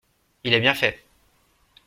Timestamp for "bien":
0.59-0.73